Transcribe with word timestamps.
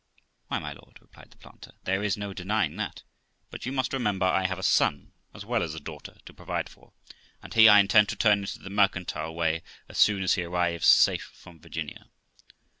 'Why, 0.47 0.57
my 0.57 0.73
lord', 0.73 0.97
replied 0.99 1.29
the 1.29 1.37
planter, 1.37 1.73
'there 1.83 2.01
is 2.03 2.17
no 2.17 2.33
denying 2.33 2.75
that; 2.77 3.03
but 3.51 3.67
you 3.67 3.71
must 3.71 3.93
remember 3.93 4.25
I 4.25 4.47
have 4.47 4.57
a 4.57 4.63
son 4.63 5.11
as 5.31 5.45
well 5.45 5.61
as 5.61 5.75
a 5.75 5.79
daughter 5.79 6.15
to 6.25 6.33
provide 6.33 6.69
for, 6.69 6.93
and 7.43 7.53
he 7.53 7.69
I 7.69 7.79
intend 7.79 8.09
to 8.09 8.15
turn 8.15 8.39
into 8.39 8.57
the 8.57 8.71
mercantile 8.71 9.35
way 9.35 9.61
as 9.87 9.99
soon 9.99 10.23
as 10.23 10.33
he 10.33 10.41
arrives 10.43 10.87
safe 10.87 11.25
from 11.35 11.59
Virginia. 11.59 12.07